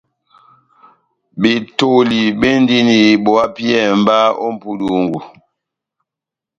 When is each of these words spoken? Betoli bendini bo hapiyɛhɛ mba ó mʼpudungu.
Betoli 1.41 2.19
bendini 2.39 2.99
bo 3.23 3.31
hapiyɛhɛ 3.41 3.91
mba 4.01 4.15
ó 4.43 4.47
mʼpudungu. 4.55 5.19